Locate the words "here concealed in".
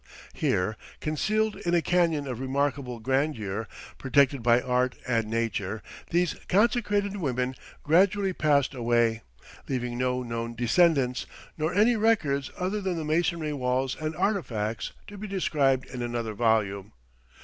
0.33-1.75